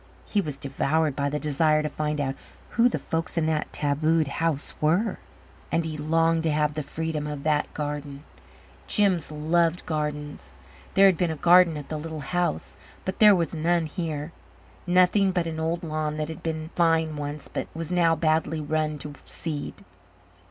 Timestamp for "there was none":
13.19-13.85